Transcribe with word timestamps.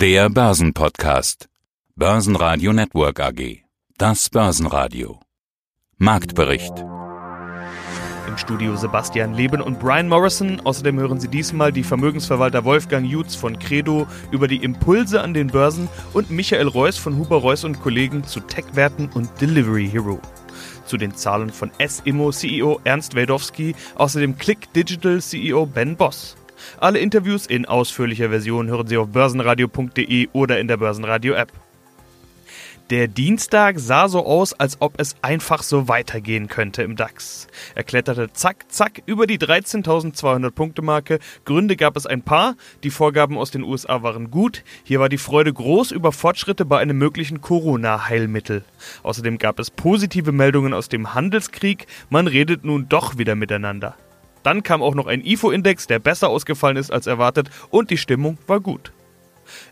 Der 0.00 0.30
Börsenpodcast. 0.30 1.50
Börsenradio 1.94 2.72
Network 2.72 3.20
AG. 3.20 3.64
Das 3.98 4.30
Börsenradio. 4.30 5.20
Marktbericht. 5.98 6.72
Im 8.26 8.38
Studio 8.38 8.76
Sebastian 8.76 9.34
Leben 9.34 9.60
und 9.60 9.78
Brian 9.78 10.08
Morrison. 10.08 10.58
Außerdem 10.64 10.98
hören 10.98 11.20
Sie 11.20 11.28
diesmal 11.28 11.70
die 11.70 11.82
Vermögensverwalter 11.82 12.64
Wolfgang 12.64 13.06
Jutz 13.06 13.34
von 13.34 13.58
Credo 13.58 14.06
über 14.30 14.48
die 14.48 14.64
Impulse 14.64 15.20
an 15.20 15.34
den 15.34 15.48
Börsen 15.48 15.86
und 16.14 16.30
Michael 16.30 16.68
Reuss 16.68 16.96
von 16.96 17.18
Huber 17.18 17.36
Reuss 17.36 17.64
und 17.64 17.82
Kollegen 17.82 18.24
zu 18.24 18.40
Tech-Werten 18.40 19.10
und 19.12 19.28
Delivery 19.38 19.86
Hero. 19.86 20.18
Zu 20.86 20.96
den 20.96 21.14
Zahlen 21.14 21.50
von 21.50 21.70
S-Immo 21.76 22.32
CEO 22.32 22.80
Ernst 22.84 23.14
Wadowski, 23.14 23.74
außerdem 23.96 24.38
Click 24.38 24.72
Digital 24.72 25.20
CEO 25.20 25.66
Ben 25.66 25.94
Boss. 25.94 26.38
Alle 26.78 26.98
Interviews 26.98 27.46
in 27.46 27.66
ausführlicher 27.66 28.30
Version 28.30 28.68
hören 28.68 28.86
Sie 28.86 28.96
auf 28.96 29.08
börsenradio.de 29.08 30.28
oder 30.32 30.58
in 30.58 30.68
der 30.68 30.76
Börsenradio-App. 30.76 31.52
Der 32.90 33.06
Dienstag 33.06 33.78
sah 33.78 34.08
so 34.08 34.26
aus, 34.26 34.52
als 34.52 34.78
ob 34.80 34.98
es 34.98 35.14
einfach 35.22 35.62
so 35.62 35.86
weitergehen 35.86 36.48
könnte 36.48 36.82
im 36.82 36.96
DAX. 36.96 37.46
Er 37.76 37.84
kletterte 37.84 38.32
zack, 38.32 38.64
zack 38.68 39.02
über 39.06 39.28
die 39.28 39.38
13.200 39.38 40.50
Punkte 40.50 40.82
Marke. 40.82 41.20
Gründe 41.44 41.76
gab 41.76 41.96
es 41.96 42.06
ein 42.06 42.22
paar. 42.22 42.56
Die 42.82 42.90
Vorgaben 42.90 43.38
aus 43.38 43.52
den 43.52 43.62
USA 43.62 44.02
waren 44.02 44.32
gut. 44.32 44.64
Hier 44.82 44.98
war 44.98 45.08
die 45.08 45.18
Freude 45.18 45.52
groß 45.52 45.92
über 45.92 46.10
Fortschritte 46.10 46.64
bei 46.64 46.80
einem 46.80 46.98
möglichen 46.98 47.40
Corona-Heilmittel. 47.40 48.64
Außerdem 49.04 49.38
gab 49.38 49.60
es 49.60 49.70
positive 49.70 50.32
Meldungen 50.32 50.74
aus 50.74 50.88
dem 50.88 51.14
Handelskrieg. 51.14 51.86
Man 52.08 52.26
redet 52.26 52.64
nun 52.64 52.88
doch 52.88 53.18
wieder 53.18 53.36
miteinander. 53.36 53.94
Dann 54.42 54.62
kam 54.62 54.82
auch 54.82 54.94
noch 54.94 55.06
ein 55.06 55.24
IFO-Index, 55.24 55.86
der 55.86 55.98
besser 55.98 56.28
ausgefallen 56.28 56.76
ist 56.76 56.90
als 56.90 57.06
erwartet 57.06 57.50
und 57.70 57.90
die 57.90 57.98
Stimmung 57.98 58.38
war 58.46 58.60
gut. 58.60 58.92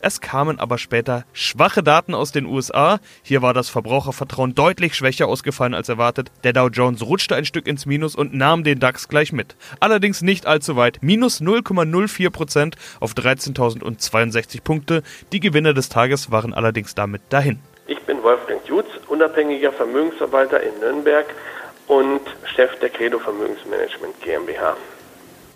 Es 0.00 0.20
kamen 0.20 0.58
aber 0.58 0.78
später 0.78 1.24
schwache 1.32 1.82
Daten 1.82 2.14
aus 2.14 2.32
den 2.32 2.46
USA. 2.46 2.98
Hier 3.22 3.42
war 3.42 3.54
das 3.54 3.68
Verbrauchervertrauen 3.68 4.54
deutlich 4.54 4.94
schwächer 4.94 5.28
ausgefallen 5.28 5.74
als 5.74 5.88
erwartet. 5.88 6.30
Der 6.44 6.52
Dow 6.52 6.68
Jones 6.68 7.02
rutschte 7.02 7.36
ein 7.36 7.44
Stück 7.44 7.66
ins 7.66 7.86
Minus 7.86 8.14
und 8.14 8.34
nahm 8.34 8.64
den 8.64 8.80
DAX 8.80 9.08
gleich 9.08 9.32
mit. 9.32 9.56
Allerdings 9.80 10.22
nicht 10.22 10.46
allzu 10.46 10.76
weit. 10.76 10.98
Minus 11.02 11.40
0,04% 11.40 12.74
auf 13.00 13.12
13.062 13.12 14.62
Punkte. 14.62 15.02
Die 15.32 15.40
Gewinner 15.40 15.74
des 15.74 15.88
Tages 15.88 16.30
waren 16.30 16.54
allerdings 16.54 16.94
damit 16.94 17.22
dahin. 17.28 17.60
Ich 17.86 18.00
bin 18.00 18.22
Wolfgang 18.22 18.60
Jutz, 18.66 18.88
unabhängiger 19.08 19.72
Vermögensverwalter 19.72 20.62
in 20.62 20.78
Nürnberg 20.80 21.26
und 21.88 22.20
Chef 22.54 22.78
der 22.80 22.90
Credo 22.90 23.18
Vermögensmanagement 23.18 24.20
GmbH 24.20 24.76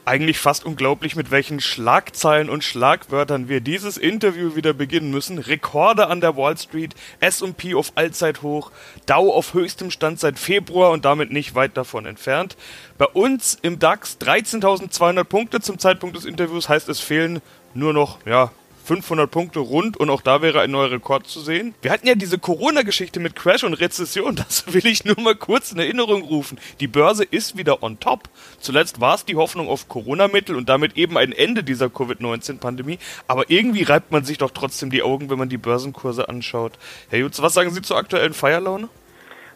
eigentlich 0.04 0.38
fast 0.38 0.64
unglaublich, 0.64 1.16
mit 1.16 1.30
welchen 1.30 1.60
Schlagzeilen 1.60 2.50
und 2.50 2.64
Schlagwörtern 2.64 3.48
wir 3.48 3.60
dieses 3.60 3.96
Interview 3.96 4.56
wieder 4.56 4.72
beginnen 4.72 5.10
müssen. 5.10 5.38
Rekorde 5.38 6.08
an 6.08 6.20
der 6.20 6.36
Wall 6.36 6.56
Street, 6.56 6.94
S&P 7.20 7.74
auf 7.74 7.92
Allzeithoch, 7.94 8.72
Dow 9.06 9.32
auf 9.32 9.54
höchstem 9.54 9.90
Stand 9.90 10.18
seit 10.18 10.38
Februar 10.38 10.90
und 10.90 11.04
damit 11.04 11.30
nicht 11.30 11.54
weit 11.54 11.76
davon 11.76 12.06
entfernt. 12.06 12.56
Bei 12.98 13.06
uns 13.06 13.56
im 13.62 13.78
DAX 13.78 14.18
13.200 14.20 15.24
Punkte 15.24 15.60
zum 15.60 15.78
Zeitpunkt 15.78 16.16
des 16.16 16.24
Interviews, 16.24 16.68
heißt 16.68 16.88
es 16.88 17.00
fehlen 17.00 17.40
nur 17.74 17.92
noch, 17.92 18.18
ja, 18.26 18.50
500 18.92 19.30
Punkte 19.30 19.60
rund 19.60 19.96
und 19.96 20.10
auch 20.10 20.20
da 20.20 20.42
wäre 20.42 20.60
ein 20.60 20.70
neuer 20.70 20.90
Rekord 20.90 21.26
zu 21.26 21.40
sehen. 21.40 21.74
Wir 21.80 21.90
hatten 21.90 22.06
ja 22.06 22.14
diese 22.14 22.38
Corona-Geschichte 22.38 23.20
mit 23.20 23.34
Crash 23.34 23.64
und 23.64 23.72
Rezession, 23.72 24.36
das 24.48 24.70
will 24.72 24.84
ich 24.86 25.06
nur 25.06 25.18
mal 25.18 25.34
kurz 25.34 25.72
in 25.72 25.78
Erinnerung 25.78 26.22
rufen. 26.22 26.58
Die 26.80 26.88
Börse 26.88 27.24
ist 27.24 27.56
wieder 27.56 27.82
on 27.82 27.98
top. 28.00 28.28
Zuletzt 28.60 29.00
war 29.00 29.14
es 29.14 29.24
die 29.24 29.36
Hoffnung 29.36 29.68
auf 29.68 29.88
Corona-Mittel 29.88 30.56
und 30.56 30.68
damit 30.68 30.98
eben 30.98 31.16
ein 31.16 31.32
Ende 31.32 31.64
dieser 31.64 31.88
Covid-19-Pandemie, 31.88 32.98
aber 33.26 33.48
irgendwie 33.48 33.84
reibt 33.84 34.12
man 34.12 34.24
sich 34.24 34.36
doch 34.36 34.50
trotzdem 34.50 34.90
die 34.90 35.02
Augen, 35.02 35.30
wenn 35.30 35.38
man 35.38 35.48
die 35.48 35.56
Börsenkurse 35.56 36.28
anschaut. 36.28 36.72
Herr 37.08 37.20
Jutz, 37.20 37.40
was 37.40 37.54
sagen 37.54 37.70
Sie 37.70 37.80
zur 37.80 37.96
aktuellen 37.96 38.34
Feierlaune? 38.34 38.90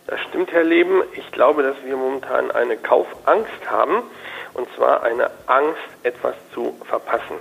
Das 0.06 0.18
stimmt, 0.28 0.50
Herr 0.52 0.64
Leben. 0.64 1.02
Ich 1.14 1.30
glaube, 1.32 1.62
dass 1.62 1.76
wir 1.84 1.96
momentan 1.96 2.50
eine 2.52 2.76
Kaufangst 2.76 3.68
haben, 3.68 4.02
und 4.54 4.66
zwar 4.76 5.02
eine 5.02 5.30
Angst, 5.46 5.82
etwas 6.04 6.34
zu 6.54 6.74
verpassen. 6.84 7.36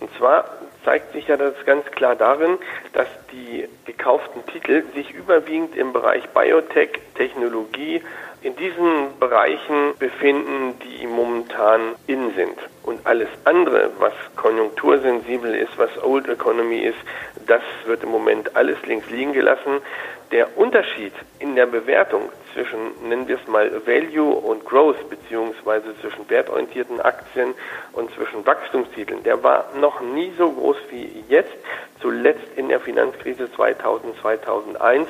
Und 0.00 0.10
zwar 0.16 0.44
zeigt 0.88 1.12
sich 1.12 1.28
ja 1.28 1.36
das 1.36 1.52
ganz 1.66 1.84
klar 1.90 2.16
darin, 2.16 2.56
dass 2.94 3.08
die 3.30 3.68
gekauften 3.84 4.46
Titel 4.46 4.84
sich 4.94 5.12
überwiegend 5.12 5.76
im 5.76 5.92
Bereich 5.92 6.26
Biotech, 6.30 6.92
Technologie, 7.14 8.00
in 8.40 8.56
diesen 8.56 9.18
Bereichen 9.20 9.92
befinden, 9.98 10.78
die 10.78 11.06
momentan 11.06 11.94
in 12.06 12.34
sind. 12.34 12.56
Und 12.84 13.06
alles 13.06 13.28
andere, 13.44 13.90
was 13.98 14.14
konjunktursensibel 14.36 15.54
ist, 15.54 15.76
was 15.76 15.90
Old 16.02 16.26
Economy 16.26 16.78
ist, 16.78 16.98
das 17.46 17.60
wird 17.84 18.04
im 18.04 18.08
Moment 18.08 18.56
alles 18.56 18.78
links 18.86 19.10
liegen 19.10 19.34
gelassen. 19.34 19.82
Der 20.30 20.56
Unterschied 20.56 21.12
in 21.38 21.54
der 21.54 21.66
Bewertung 21.66 22.30
zwischen, 22.52 23.08
nennen 23.08 23.28
wir 23.28 23.36
es 23.36 23.48
mal, 23.48 23.70
Value 23.86 24.32
und 24.32 24.64
Growth, 24.64 25.08
beziehungsweise 25.10 25.98
zwischen 26.00 26.28
wertorientierten 26.28 27.00
Aktien 27.00 27.54
und 27.92 28.10
zwischen 28.14 28.44
Wachstumstiteln, 28.46 29.22
der 29.22 29.42
war 29.42 29.66
noch 29.80 30.00
nie 30.00 30.32
so 30.36 30.50
groß 30.50 30.76
wie 30.90 31.24
jetzt, 31.28 31.56
zuletzt 32.00 32.46
in 32.56 32.68
der 32.68 32.80
Finanzkrise 32.80 33.50
2000, 33.52 34.16
2001. 34.20 35.08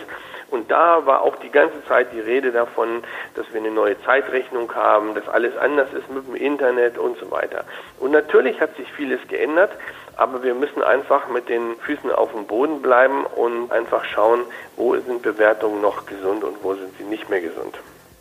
Und 0.51 0.71
da 0.71 1.05
war 1.05 1.23
auch 1.23 1.37
die 1.37 1.51
ganze 1.51 1.85
Zeit 1.87 2.13
die 2.13 2.21
Rede 2.21 2.53
davon, 2.53 3.03
dass 3.35 3.53
wir 3.53 3.61
eine 3.61 3.71
neue 3.71 4.01
Zeitrechnung 4.03 4.75
haben, 4.75 5.15
dass 5.15 5.29
alles 5.29 5.57
anders 5.59 5.93
ist 5.93 6.11
mit 6.11 6.27
dem 6.27 6.37
Internet 6.37 6.97
und 6.97 7.19
so 7.19 7.31
weiter. 7.31 7.65
Und 7.99 8.13
natürlich 8.13 8.61
hat 8.61 8.75
sich 8.77 8.91
vieles 8.93 9.21
geändert, 9.29 9.73
aber 10.17 10.43
wir 10.43 10.55
müssen 10.55 10.83
einfach 10.83 11.29
mit 11.29 11.49
den 11.49 11.77
Füßen 11.77 12.11
auf 12.11 12.33
dem 12.33 12.47
Boden 12.47 12.81
bleiben 12.81 13.25
und 13.25 13.71
einfach 13.71 14.05
schauen, 14.05 14.41
wo 14.77 14.95
sind 14.97 15.23
Bewertungen 15.23 15.81
noch 15.83 16.07
gesund 16.07 16.45
und 16.45 16.63
wo 16.63 16.75
sind 16.75 16.97
sie 16.97 17.05
nicht 17.05 17.29
mehr 17.29 17.41
gesund. 17.41 17.79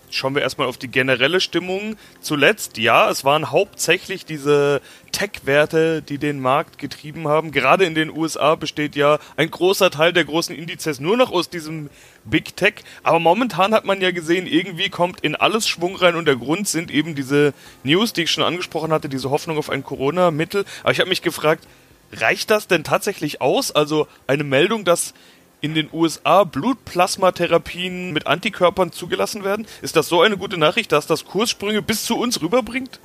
Schauen 0.10 0.36
wir 0.36 0.42
erstmal 0.42 0.68
auf 0.68 0.78
die 0.78 0.88
generelle 0.88 1.42
Stimmung. 1.42 1.98
Zuletzt, 2.22 2.78
ja, 2.78 3.10
es 3.10 3.26
waren 3.26 3.52
hauptsächlich 3.52 4.26
diese 4.26 4.82
Tech-Werte, 5.12 6.02
die 6.02 6.18
den 6.18 6.40
Markt 6.40 6.78
getrieben 6.78 7.28
haben. 7.28 7.52
Gerade 7.52 7.84
in 7.84 7.94
den 7.94 8.10
USA 8.10 8.56
besteht 8.56 8.96
ja 8.96 9.20
ein 9.36 9.52
großer 9.52 9.92
Teil 9.92 10.14
der 10.14 10.24
großen 10.24 10.56
Indizes 10.56 11.02
nur 11.02 11.18
noch 11.18 11.32
aus 11.32 11.50
diesem 11.50 11.90
Big 12.24 12.56
Tech. 12.56 12.76
Aber 13.04 13.20
momentan 13.20 13.74
hat 13.74 13.84
man 13.84 14.00
ja 14.00 14.12
gesehen, 14.12 14.48
irgendwie 14.48 14.90
kommt 14.90 15.20
in 15.22 15.36
alles 15.36 15.68
Schwung 15.68 15.98
rein 15.98 16.16
und 16.16 16.26
der 16.26 16.38
Grund 16.38 16.70
sind 16.70 16.90
eben 16.90 17.14
diese 17.14 17.54
News, 17.84 18.14
die 18.14 18.24
ich 18.24 18.32
schon 18.32 18.46
angesprochen 18.46 18.94
hatte, 18.94 19.10
diese 19.10 19.30
Hoffnung 19.30 19.58
auf 19.58 19.70
ein 19.70 19.84
Corona-Mittel. 19.84 20.64
Aber 20.84 20.92
ich 20.92 21.02
habe 21.02 21.10
mich 21.10 21.22
gefragt, 21.22 21.68
reicht 22.14 22.50
das 22.50 22.68
denn 22.68 22.86
tatsächlich 22.86 23.42
aus? 23.42 23.72
Also 23.72 24.08
eine 24.26 24.46
Meldung, 24.46 24.86
dass 24.86 25.14
in 25.62 25.74
den 25.74 25.90
USA 25.92 26.44
Blutplasmatherapien 26.44 28.14
mit 28.14 28.28
Antikörpern 28.28 28.92
zugelassen 28.92 29.44
werden? 29.44 29.68
Ist 29.82 29.96
das 29.96 30.08
so 30.08 30.22
eine 30.22 30.38
gute 30.38 30.58
Nachricht, 30.58 30.92
dass 30.92 31.08
das 31.08 31.26
Kurssprünge 31.26 31.82
bis 31.82 32.06
zu 32.06 32.18
uns 32.18 32.42
rüberbringt? 32.42 33.00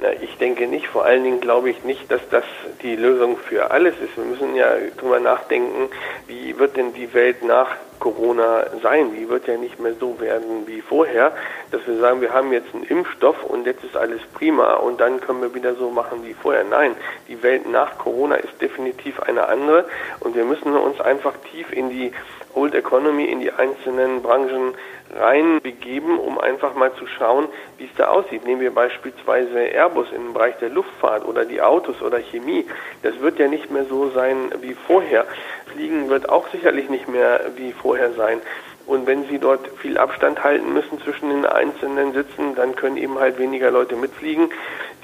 Na, 0.00 0.12
ich 0.12 0.36
denke 0.38 0.66
nicht. 0.66 0.86
Vor 0.86 1.04
allen 1.04 1.22
Dingen 1.22 1.40
glaube 1.40 1.70
ich 1.70 1.84
nicht, 1.84 2.10
dass 2.10 2.20
das 2.30 2.44
die 2.82 2.96
Lösung 2.96 3.36
für 3.36 3.70
alles 3.70 3.94
ist. 4.02 4.16
Wir 4.16 4.24
müssen 4.24 4.56
ja 4.56 4.74
drüber 4.96 5.20
nachdenken, 5.20 5.88
wie 6.26 6.58
wird 6.58 6.76
denn 6.76 6.92
die 6.94 7.12
Welt 7.12 7.44
nach 7.44 7.68
Corona 8.04 8.66
sein? 8.82 9.14
Die 9.16 9.30
wird 9.30 9.48
ja 9.48 9.56
nicht 9.56 9.80
mehr 9.80 9.94
so 9.94 10.20
werden 10.20 10.66
wie 10.66 10.82
vorher, 10.82 11.32
dass 11.70 11.86
wir 11.86 11.96
sagen, 11.96 12.20
wir 12.20 12.34
haben 12.34 12.52
jetzt 12.52 12.74
einen 12.74 12.84
Impfstoff 12.84 13.42
und 13.44 13.64
jetzt 13.64 13.82
ist 13.82 13.96
alles 13.96 14.20
prima 14.34 14.74
und 14.74 15.00
dann 15.00 15.22
können 15.22 15.40
wir 15.40 15.54
wieder 15.54 15.74
so 15.74 15.88
machen 15.88 16.22
wie 16.22 16.34
vorher. 16.34 16.64
Nein, 16.64 16.96
die 17.28 17.42
Welt 17.42 17.66
nach 17.66 17.96
Corona 17.96 18.34
ist 18.34 18.60
definitiv 18.60 19.20
eine 19.20 19.48
andere 19.48 19.86
und 20.20 20.36
wir 20.36 20.44
müssen 20.44 20.76
uns 20.76 21.00
einfach 21.00 21.32
tief 21.50 21.72
in 21.72 21.88
die 21.88 22.12
Old 22.54 22.74
Economy, 22.74 23.24
in 23.24 23.40
die 23.40 23.50
einzelnen 23.50 24.22
Branchen 24.22 24.74
reinbegeben, 25.16 26.18
um 26.18 26.38
einfach 26.38 26.74
mal 26.74 26.92
zu 26.94 27.06
schauen, 27.06 27.48
wie 27.78 27.84
es 27.84 27.90
da 27.96 28.08
aussieht. 28.08 28.44
Nehmen 28.44 28.60
wir 28.60 28.74
beispielsweise 28.74 29.58
Airbus 29.58 30.08
im 30.12 30.32
Bereich 30.32 30.56
der 30.58 30.70
Luftfahrt 30.70 31.24
oder 31.24 31.44
die 31.44 31.60
Autos 31.62 32.00
oder 32.02 32.18
Chemie. 32.18 32.66
Das 33.02 33.18
wird 33.20 33.38
ja 33.38 33.48
nicht 33.48 33.70
mehr 33.70 33.84
so 33.84 34.10
sein 34.10 34.52
wie 34.60 34.74
vorher. 34.86 35.26
Fliegen 35.74 36.08
wird 36.08 36.28
auch 36.28 36.48
sicherlich 36.50 36.88
nicht 36.88 37.08
mehr 37.08 37.40
wie 37.56 37.72
vorher 37.72 38.12
sein. 38.12 38.40
Und 38.86 39.06
wenn 39.06 39.26
Sie 39.28 39.38
dort 39.38 39.66
viel 39.78 39.96
Abstand 39.96 40.44
halten 40.44 40.72
müssen 40.72 41.00
zwischen 41.00 41.30
den 41.30 41.46
einzelnen 41.46 42.12
Sitzen, 42.12 42.54
dann 42.54 42.76
können 42.76 42.96
eben 42.96 43.18
halt 43.18 43.38
weniger 43.38 43.70
Leute 43.70 43.96
mitfliegen. 43.96 44.50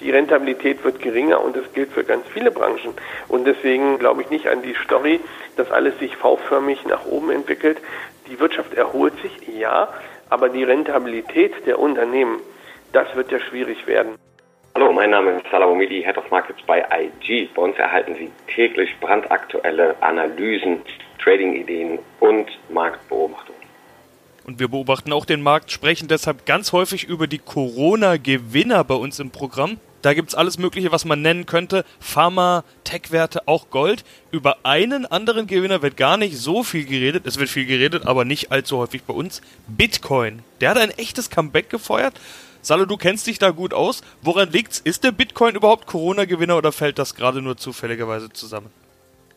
Die 0.00 0.10
Rentabilität 0.10 0.84
wird 0.84 1.00
geringer 1.00 1.42
und 1.42 1.56
das 1.56 1.72
gilt 1.72 1.90
für 1.92 2.04
ganz 2.04 2.26
viele 2.28 2.50
Branchen. 2.50 2.94
Und 3.28 3.46
deswegen 3.46 3.98
glaube 3.98 4.22
ich 4.22 4.30
nicht 4.30 4.48
an 4.48 4.62
die 4.62 4.74
Story, 4.84 5.20
dass 5.56 5.70
alles 5.70 5.98
sich 5.98 6.16
V-förmig 6.16 6.86
nach 6.86 7.06
oben 7.06 7.30
entwickelt. 7.30 7.78
Die 8.28 8.38
Wirtschaft 8.38 8.74
erholt 8.74 9.14
sich, 9.22 9.48
ja, 9.48 9.88
aber 10.28 10.50
die 10.50 10.62
Rentabilität 10.62 11.66
der 11.66 11.78
Unternehmen, 11.78 12.38
das 12.92 13.14
wird 13.16 13.32
ja 13.32 13.40
schwierig 13.40 13.86
werden. 13.86 14.18
Hallo, 14.76 14.92
mein 14.92 15.10
Name 15.10 15.32
ist 15.32 15.46
Salah 15.50 15.66
Omidi, 15.66 16.00
Head 16.04 16.16
of 16.16 16.30
Markets 16.30 16.60
bei 16.64 16.86
IG. 16.92 17.48
Bei 17.56 17.62
uns 17.62 17.76
erhalten 17.76 18.14
Sie 18.14 18.30
täglich 18.54 18.88
brandaktuelle 19.00 20.00
Analysen, 20.00 20.78
Trading-Ideen 21.22 21.98
und 22.20 22.46
Marktbeobachtungen. 22.68 23.60
Und 24.44 24.60
wir 24.60 24.68
beobachten 24.68 25.12
auch 25.12 25.24
den 25.24 25.42
Markt, 25.42 25.72
sprechen 25.72 26.06
deshalb 26.06 26.46
ganz 26.46 26.72
häufig 26.72 27.02
über 27.02 27.26
die 27.26 27.38
Corona-Gewinner 27.38 28.84
bei 28.84 28.94
uns 28.94 29.18
im 29.18 29.30
Programm. 29.30 29.78
Da 30.02 30.14
gibt's 30.14 30.36
alles 30.36 30.56
Mögliche, 30.56 30.92
was 30.92 31.04
man 31.04 31.20
nennen 31.20 31.46
könnte. 31.46 31.84
Pharma, 31.98 32.62
Tech-Werte, 32.84 33.48
auch 33.48 33.70
Gold. 33.70 34.04
Über 34.30 34.58
einen 34.62 35.04
anderen 35.04 35.48
Gewinner 35.48 35.82
wird 35.82 35.96
gar 35.96 36.16
nicht 36.16 36.38
so 36.38 36.62
viel 36.62 36.84
geredet. 36.84 37.26
Es 37.26 37.40
wird 37.40 37.50
viel 37.50 37.66
geredet, 37.66 38.06
aber 38.06 38.24
nicht 38.24 38.52
allzu 38.52 38.78
häufig 38.78 39.02
bei 39.02 39.14
uns. 39.14 39.42
Bitcoin. 39.66 40.42
Der 40.60 40.70
hat 40.70 40.78
ein 40.78 40.90
echtes 40.90 41.28
Comeback 41.28 41.68
gefeuert. 41.70 42.14
Salo, 42.62 42.84
du 42.84 42.96
kennst 42.96 43.26
dich 43.26 43.38
da 43.38 43.50
gut 43.50 43.72
aus. 43.72 44.02
Woran 44.22 44.50
liegt's? 44.50 44.78
Ist 44.78 45.04
der 45.04 45.12
Bitcoin 45.12 45.54
überhaupt 45.54 45.86
Corona-Gewinner 45.86 46.56
oder 46.56 46.72
fällt 46.72 46.98
das 46.98 47.14
gerade 47.14 47.40
nur 47.40 47.56
zufälligerweise 47.56 48.30
zusammen? 48.30 48.70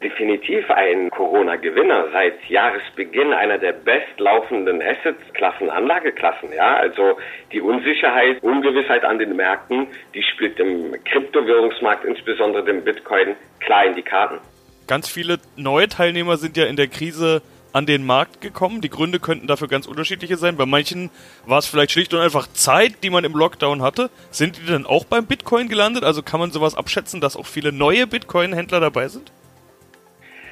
definitiv 0.04 0.70
ein 0.70 1.10
Corona-Gewinner. 1.10 2.10
Seit 2.12 2.46
Jahresbeginn 2.50 3.34
einer 3.34 3.58
der 3.58 3.74
bestlaufenden 3.74 4.82
Assets-Klassen, 4.82 5.70
Anlageklassen. 5.70 6.50
Ja, 6.56 6.76
also 6.76 7.18
die 7.52 7.62
Unsicherheit, 7.62 8.44
Ungewissheit 8.44 9.04
an 9.04 9.18
den 9.18 9.36
Märkten, 9.36 9.88
die 10.14 10.24
spielt 10.24 10.60
im 10.60 10.94
Kryptowährungsmarkt, 11.06 12.06
insbesondere 12.06 12.64
dem 12.66 12.84
Bitcoin, 12.84 13.36
klar 13.60 13.86
in 13.86 13.96
die 13.96 14.02
Karten. 14.02 14.40
Ganz 14.88 15.10
viele 15.10 15.38
neue 15.56 15.88
Teilnehmer 15.88 16.38
sind 16.38 16.58
ja 16.58 16.66
in 16.66 16.76
der 16.76 16.88
Krise 16.88 17.42
an 17.74 17.86
den 17.86 18.06
Markt 18.06 18.40
gekommen. 18.40 18.82
Die 18.82 18.90
Gründe 18.90 19.20
könnten 19.20 19.48
dafür 19.48 19.68
ganz 19.68 19.88
unterschiedliche 19.88 20.38
sein. 20.38 20.56
Bei 20.56 20.66
manchen 20.66 21.10
war 21.46 21.60
es 21.60 21.68
vielleicht 21.68 21.92
schlicht 21.92 22.14
und 22.14 22.22
einfach 22.22 22.48
Zeit, 22.48 23.04
die 23.04 23.10
man 23.10 23.24
im 23.24 23.34
Lockdown 23.34 23.82
hatte. 23.82 24.10
Sind 24.32 24.58
die 24.58 24.66
denn 24.66 24.86
auch 24.86 25.04
beim 25.04 25.26
Bitcoin 25.26 25.68
gelandet? 25.68 26.04
Also 26.04 26.24
kann 26.24 26.40
man 26.40 26.52
sowas 26.52 26.76
abschätzen, 26.76 27.20
dass 27.20 27.36
auch 27.36 27.48
viele 27.48 27.72
neue 27.72 28.08
Bitcoin-Händler 28.08 28.80
dabei 28.80 29.10
sind? 29.10 29.32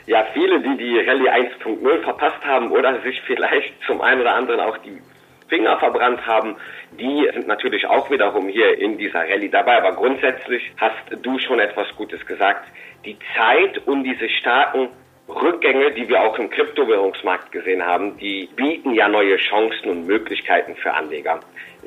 ja, 0.07 0.25
viele, 0.33 0.59
die 0.59 0.77
die 0.77 0.99
Rallye 0.99 1.29
1.0 1.29 2.03
verpasst 2.03 2.43
haben 2.45 2.71
oder 2.71 3.01
sich 3.01 3.21
vielleicht 3.21 3.73
zum 3.85 4.01
einen 4.01 4.21
oder 4.21 4.35
anderen 4.35 4.59
auch 4.59 4.77
die 4.79 4.99
Finger 5.47 5.77
verbrannt 5.79 6.25
haben, 6.25 6.55
die 6.91 7.29
sind 7.33 7.47
natürlich 7.47 7.85
auch 7.85 8.09
wiederum 8.09 8.47
hier 8.47 8.77
in 8.77 8.97
dieser 8.97 9.21
Rallye 9.21 9.49
dabei. 9.49 9.77
Aber 9.77 9.93
grundsätzlich 9.93 10.63
hast 10.77 10.95
du 11.21 11.39
schon 11.39 11.59
etwas 11.59 11.87
Gutes 11.95 12.25
gesagt. 12.25 12.67
Die 13.05 13.17
Zeit 13.35 13.85
und 13.87 14.03
diese 14.03 14.29
starken 14.29 14.89
Rückgänge, 15.35 15.91
die 15.91 16.07
wir 16.07 16.21
auch 16.21 16.37
im 16.37 16.49
Kryptowährungsmarkt 16.49 17.51
gesehen 17.51 17.85
haben, 17.85 18.17
die 18.17 18.49
bieten 18.55 18.93
ja 18.93 19.07
neue 19.07 19.37
Chancen 19.37 19.89
und 19.89 20.05
Möglichkeiten 20.05 20.75
für 20.75 20.93
Anleger, 20.93 21.39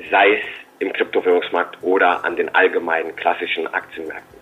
sei 0.09 0.35
es 0.35 0.45
im 0.79 0.91
Kryptowährungsmarkt 0.91 1.77
oder 1.81 2.25
an 2.25 2.35
den 2.35 2.53
allgemeinen 2.53 3.15
klassischen 3.15 3.67
Aktienmärkten. 3.67 4.35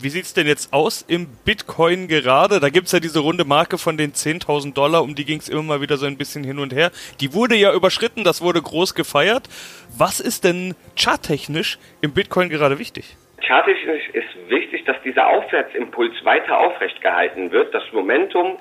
Wie 0.00 0.10
sieht's 0.10 0.32
denn 0.32 0.46
jetzt 0.46 0.72
aus 0.72 1.04
im 1.08 1.26
Bitcoin 1.44 2.06
gerade? 2.06 2.60
Da 2.60 2.70
gibt's 2.70 2.92
ja 2.92 3.00
diese 3.00 3.18
runde 3.18 3.44
Marke 3.44 3.78
von 3.78 3.96
den 3.96 4.12
10.000 4.12 4.72
Dollar, 4.72 5.02
um 5.02 5.16
die 5.16 5.24
ging's 5.24 5.48
immer 5.48 5.62
mal 5.62 5.80
wieder 5.80 5.96
so 5.96 6.06
ein 6.06 6.16
bisschen 6.16 6.44
hin 6.44 6.60
und 6.60 6.72
her. 6.72 6.92
Die 7.20 7.34
wurde 7.34 7.56
ja 7.56 7.74
überschritten, 7.74 8.22
das 8.22 8.40
wurde 8.40 8.62
groß 8.62 8.94
gefeiert. 8.94 9.48
Was 9.96 10.20
ist 10.20 10.44
denn 10.44 10.76
charttechnisch 10.96 11.78
im 12.00 12.12
Bitcoin 12.12 12.48
gerade 12.48 12.78
wichtig? 12.78 13.16
Charttechnisch 13.40 14.08
ist 14.10 14.50
wichtig, 14.50 14.84
dass 14.84 15.00
dieser 15.02 15.28
Aufwärtsimpuls 15.28 16.24
weiter 16.24 16.58
aufrecht 16.58 17.00
gehalten 17.00 17.50
wird. 17.50 17.72
Das 17.72 17.84
Momentum 17.92 18.58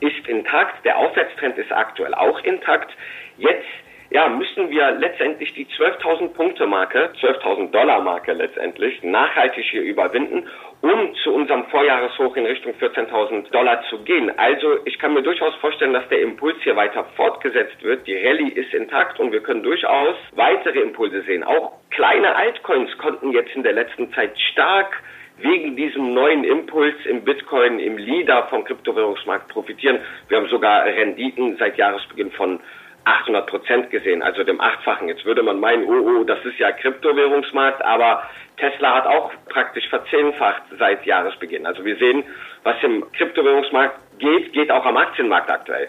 ist 0.00 0.28
intakt, 0.28 0.84
der 0.84 0.98
Aufwärtstrend 0.98 1.58
ist 1.58 1.72
aktuell 1.72 2.14
auch 2.14 2.38
intakt. 2.44 2.94
Jetzt 3.36 3.66
ja, 4.10 4.28
müssen 4.28 4.70
wir 4.70 4.92
letztendlich 4.92 5.52
die 5.52 5.66
12.000 5.66 6.28
Punkte 6.32 6.66
Marke, 6.66 7.10
12.000 7.20 7.70
Dollar 7.70 8.00
Marke 8.00 8.32
letztendlich 8.32 9.02
nachhaltig 9.02 9.64
hier 9.64 9.82
überwinden, 9.82 10.46
um 10.80 11.14
zu 11.22 11.34
unserem 11.34 11.66
Vorjahreshoch 11.66 12.34
in 12.36 12.46
Richtung 12.46 12.72
14.000 12.72 13.50
Dollar 13.50 13.82
zu 13.90 13.98
gehen. 14.04 14.32
Also 14.38 14.78
ich 14.86 14.98
kann 14.98 15.12
mir 15.12 15.22
durchaus 15.22 15.54
vorstellen, 15.56 15.92
dass 15.92 16.08
der 16.08 16.22
Impuls 16.22 16.56
hier 16.62 16.76
weiter 16.76 17.04
fortgesetzt 17.16 17.82
wird. 17.82 18.06
Die 18.06 18.16
Rallye 18.16 18.48
ist 18.48 18.72
intakt 18.72 19.20
und 19.20 19.30
wir 19.32 19.40
können 19.40 19.62
durchaus 19.62 20.16
weitere 20.32 20.80
Impulse 20.80 21.22
sehen. 21.22 21.44
Auch 21.44 21.72
kleine 21.90 22.34
Altcoins 22.34 22.96
konnten 22.96 23.32
jetzt 23.32 23.54
in 23.54 23.62
der 23.62 23.74
letzten 23.74 24.10
Zeit 24.14 24.38
stark 24.52 25.02
wegen 25.38 25.76
diesem 25.76 26.14
neuen 26.14 26.44
Impuls 26.44 26.96
im 27.04 27.22
Bitcoin, 27.22 27.78
im 27.78 27.96
Leader 27.96 28.46
vom 28.48 28.64
Kryptowährungsmarkt 28.64 29.48
profitieren. 29.48 30.00
Wir 30.28 30.38
haben 30.38 30.48
sogar 30.48 30.84
Renditen 30.84 31.56
seit 31.58 31.76
Jahresbeginn 31.76 32.32
von 32.32 32.60
800 33.08 33.46
Prozent 33.46 33.90
gesehen, 33.90 34.22
also 34.22 34.44
dem 34.44 34.60
Achtfachen. 34.60 35.08
Jetzt 35.08 35.24
würde 35.24 35.42
man 35.42 35.58
meinen, 35.58 35.84
oh, 35.84 36.20
oh, 36.20 36.24
das 36.24 36.44
ist 36.44 36.58
ja 36.58 36.72
Kryptowährungsmarkt, 36.72 37.82
aber 37.84 38.22
Tesla 38.58 38.96
hat 38.96 39.06
auch 39.06 39.32
praktisch 39.48 39.88
verzehnfacht 39.88 40.62
seit 40.78 41.06
Jahresbeginn. 41.06 41.66
Also 41.66 41.84
wir 41.84 41.96
sehen, 41.96 42.24
was 42.64 42.76
im 42.82 43.10
Kryptowährungsmarkt 43.12 43.98
geht, 44.18 44.52
geht 44.52 44.70
auch 44.70 44.84
am 44.84 44.96
Aktienmarkt 44.96 45.50
aktuell. 45.50 45.88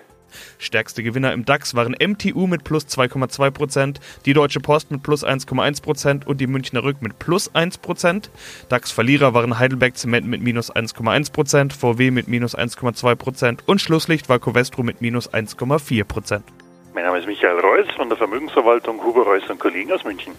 Stärkste 0.60 1.02
Gewinner 1.02 1.34
im 1.34 1.44
DAX 1.44 1.76
waren 1.76 1.96
MTU 2.00 2.46
mit 2.46 2.64
plus 2.64 2.86
2,2%, 2.86 3.98
die 4.26 4.34
Deutsche 4.34 4.60
Post 4.60 4.92
mit 4.92 5.02
plus 5.02 5.26
1,1% 5.26 6.26
und 6.26 6.40
die 6.40 6.48
Münchner 6.48 6.84
Rück 6.84 7.02
mit 7.02 7.18
plus 7.18 7.54
1%. 7.54 8.30
DAX-Verlierer 8.70 9.34
waren 9.34 9.58
Heidelberg 9.58 9.98
Zement 9.98 10.28
mit 10.28 10.42
minus 10.42 10.72
1,1%, 10.72 11.74
VW 11.74 12.12
mit 12.12 12.28
minus 12.28 12.56
1,2% 12.56 13.60
und 13.66 13.82
Schlusslicht 13.82 14.30
war 14.30 14.40
Covestro 14.40 14.84
mit 14.84 15.02
minus 15.02 15.34
1,4%. 15.34 16.44
Mein 17.00 17.06
Name 17.06 17.20
ist 17.20 17.28
Michael 17.28 17.62
Reuss 17.62 17.88
von 17.96 18.10
der 18.10 18.18
Vermögensverwaltung 18.18 19.02
Huber 19.02 19.24
Reuss 19.24 19.50
und 19.50 19.58
Kollegen 19.58 19.90
aus 19.94 20.04
München. 20.04 20.34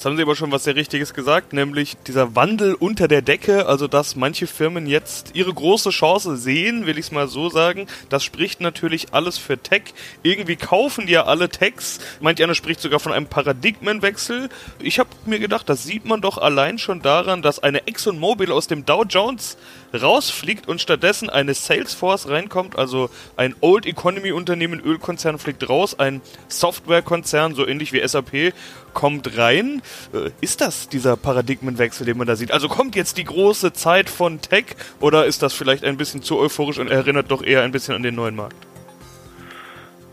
Jetzt 0.00 0.04
haben 0.06 0.16
Sie 0.16 0.22
aber 0.22 0.36
schon 0.36 0.52
was 0.52 0.62
sehr 0.62 0.76
Richtiges 0.76 1.12
gesagt, 1.12 1.52
nämlich 1.52 1.96
dieser 2.06 2.36
Wandel 2.36 2.74
unter 2.74 3.08
der 3.08 3.22
Decke, 3.22 3.66
also 3.66 3.88
dass 3.88 4.14
manche 4.14 4.46
Firmen 4.46 4.86
jetzt 4.86 5.32
ihre 5.34 5.52
große 5.52 5.90
Chance 5.90 6.36
sehen, 6.36 6.86
will 6.86 6.96
ich 6.96 7.06
es 7.06 7.12
mal 7.12 7.26
so 7.26 7.50
sagen. 7.50 7.88
Das 8.08 8.22
spricht 8.22 8.60
natürlich 8.60 9.12
alles 9.12 9.36
für 9.36 9.58
Tech. 9.58 9.92
Irgendwie 10.22 10.56
kaufen 10.56 11.06
die 11.06 11.12
ja 11.12 11.24
alle 11.24 11.48
Techs. 11.48 11.98
Manch 12.20 12.42
einer 12.42 12.54
spricht 12.54 12.80
sogar 12.80 13.00
von 13.00 13.12
einem 13.12 13.26
Paradigmenwechsel. 13.26 14.48
Ich 14.78 15.00
habe 15.00 15.10
mir 15.26 15.40
gedacht, 15.40 15.68
das 15.68 15.82
sieht 15.82 16.06
man 16.06 16.20
doch 16.20 16.38
allein 16.38 16.78
schon 16.78 17.02
daran, 17.02 17.42
dass 17.42 17.58
eine 17.58 17.86
ExxonMobil 17.88 18.52
aus 18.52 18.68
dem 18.68 18.86
Dow 18.86 19.02
Jones 19.02 19.58
rausfliegt 19.94 20.68
und 20.68 20.80
stattdessen 20.80 21.30
eine 21.30 21.54
Salesforce 21.54 22.28
reinkommt, 22.28 22.78
also 22.78 23.10
ein 23.36 23.54
Old 23.60 23.86
Economy 23.86 24.32
Unternehmen, 24.32 24.80
Ölkonzern 24.80 25.38
fliegt 25.38 25.68
raus, 25.68 25.98
ein 25.98 26.20
Softwarekonzern, 26.48 27.54
so 27.54 27.66
ähnlich 27.66 27.92
wie 27.92 28.06
SAP, 28.06 28.52
kommt 28.94 29.36
rein. 29.36 29.82
Äh, 30.12 30.30
ist 30.40 30.60
das 30.60 30.88
dieser 30.88 31.16
Paradigmenwechsel, 31.16 32.06
den 32.06 32.18
man 32.18 32.26
da 32.26 32.36
sieht? 32.36 32.52
Also 32.52 32.68
kommt 32.68 32.96
jetzt 32.96 33.18
die 33.18 33.24
große 33.24 33.72
Zeit 33.72 34.10
von 34.10 34.40
Tech 34.40 34.76
oder 35.00 35.26
ist 35.26 35.42
das 35.42 35.54
vielleicht 35.54 35.84
ein 35.84 35.96
bisschen 35.96 36.22
zu 36.22 36.38
euphorisch 36.38 36.78
und 36.78 36.90
erinnert 36.90 37.30
doch 37.30 37.42
eher 37.42 37.62
ein 37.62 37.72
bisschen 37.72 37.94
an 37.94 38.02
den 38.02 38.14
neuen 38.14 38.36
Markt? 38.36 38.56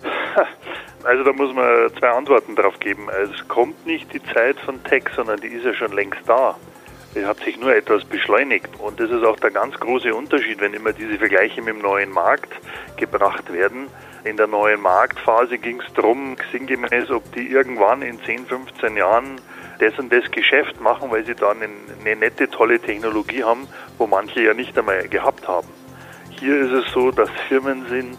Also 1.03 1.23
da 1.23 1.31
muss 1.31 1.55
man 1.55 1.89
zwei 1.97 2.09
Antworten 2.09 2.53
drauf 2.57 2.77
geben. 2.81 3.07
Es 3.09 3.47
kommt 3.47 3.85
nicht 3.87 4.13
die 4.13 4.21
Zeit 4.33 4.59
von 4.59 4.83
Tech, 4.83 5.03
sondern 5.15 5.39
die 5.39 5.47
ist 5.47 5.63
ja 5.63 5.73
schon 5.73 5.93
längst 5.93 6.19
da. 6.25 6.57
Es 7.15 7.25
hat 7.25 7.39
sich 7.39 7.57
nur 7.57 7.75
etwas 7.75 8.05
beschleunigt. 8.05 8.69
Und 8.79 8.99
das 8.99 9.09
ist 9.09 9.23
auch 9.23 9.39
der 9.39 9.51
ganz 9.51 9.75
große 9.79 10.13
Unterschied, 10.13 10.59
wenn 10.59 10.73
immer 10.73 10.93
diese 10.93 11.17
Vergleiche 11.17 11.61
mit 11.61 11.75
dem 11.75 11.81
neuen 11.81 12.11
Markt 12.11 12.51
gebracht 12.97 13.51
werden. 13.51 13.87
In 14.23 14.37
der 14.37 14.47
neuen 14.47 14.81
Marktphase 14.81 15.57
ging 15.57 15.81
es 15.85 15.93
darum, 15.93 16.35
sinngemäß, 16.51 17.09
ob 17.11 17.31
die 17.33 17.47
irgendwann 17.49 18.01
in 18.01 18.21
10, 18.21 18.45
15 18.45 18.97
Jahren 18.97 19.39
das 19.79 19.97
und 19.99 20.11
das 20.11 20.29
Geschäft 20.31 20.81
machen, 20.81 21.11
weil 21.11 21.25
sie 21.25 21.35
dann 21.35 21.57
eine, 21.61 22.15
nette, 22.15 22.49
tolle 22.49 22.79
Technologie 22.79 23.43
haben, 23.43 23.67
wo 23.97 24.07
manche 24.07 24.41
ja 24.41 24.53
nicht 24.53 24.77
einmal 24.77 25.07
gehabt 25.07 25.47
haben. 25.47 25.67
Hier 26.39 26.59
ist 26.59 26.71
es 26.71 26.93
so, 26.93 27.11
dass 27.11 27.29
Firmen 27.47 27.87
sind, 27.87 28.17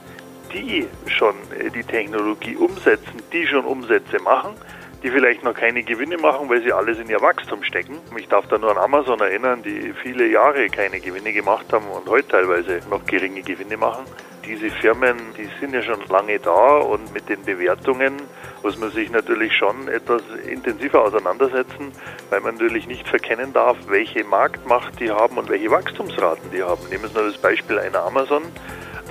die 0.53 0.87
schon 1.07 1.35
äh, 1.59 1.71
die 1.71 1.85
Technologie 1.85 2.57
umsetzen, 2.57 3.23
die 3.33 3.47
schon 3.47 3.65
Umsätze 3.65 4.21
machen 4.23 4.55
die 5.02 5.11
vielleicht 5.11 5.45
noch 5.45 5.55
keine 5.55 5.83
Gewinne 5.83 6.19
machen, 6.19 6.49
weil 6.49 6.62
sie 6.62 6.73
alles 6.73 6.99
in 6.99 7.09
ihr 7.09 7.21
Wachstum 7.21 7.62
stecken. 7.62 7.99
Ich 8.17 8.28
darf 8.28 8.47
da 8.49 8.59
nur 8.59 8.71
an 8.71 8.78
Amazon 8.78 9.21
erinnern, 9.21 9.62
die 9.62 9.93
viele 10.02 10.26
Jahre 10.26 10.69
keine 10.69 11.00
Gewinne 11.00 11.33
gemacht 11.33 11.67
haben 11.73 11.87
und 11.87 12.09
heute 12.09 12.28
teilweise 12.28 12.81
noch 12.90 13.05
geringe 13.07 13.43
Gewinne 13.43 13.76
machen. 13.76 14.05
Diese 14.45 14.71
Firmen, 14.71 15.17
die 15.37 15.49
sind 15.61 15.75
ja 15.75 15.83
schon 15.83 16.00
lange 16.09 16.38
da 16.38 16.78
und 16.78 17.12
mit 17.12 17.28
den 17.28 17.45
Bewertungen 17.45 18.14
muss 18.62 18.78
man 18.78 18.90
sich 18.90 19.11
natürlich 19.11 19.55
schon 19.55 19.88
etwas 19.88 20.23
intensiver 20.50 21.05
auseinandersetzen, 21.05 21.93
weil 22.31 22.40
man 22.40 22.55
natürlich 22.55 22.87
nicht 22.87 23.07
verkennen 23.07 23.52
darf, 23.52 23.76
welche 23.88 24.25
Marktmacht 24.25 24.99
die 24.99 25.11
haben 25.11 25.37
und 25.37 25.49
welche 25.49 25.71
Wachstumsraten 25.71 26.50
die 26.50 26.62
haben. 26.62 26.81
Nehmen 26.88 27.05
wir 27.05 27.23
nur 27.23 27.31
das 27.31 27.40
Beispiel 27.40 27.78
einer 27.78 28.02
Amazon, 28.05 28.43